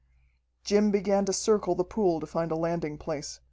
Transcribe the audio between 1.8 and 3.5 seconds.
pool to find a landing place.